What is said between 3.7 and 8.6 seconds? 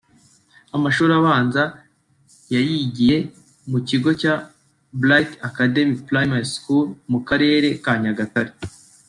mu kigo cya "Bright Academy Primary School" mu Karere ka Nyagatare